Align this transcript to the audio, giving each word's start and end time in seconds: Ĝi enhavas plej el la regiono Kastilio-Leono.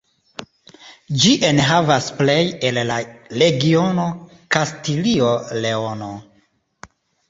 Ĝi 1.23 1.33
enhavas 1.49 2.07
plej 2.23 2.39
el 2.71 2.81
la 2.93 2.99
regiono 3.45 4.09
Kastilio-Leono. 4.59 6.15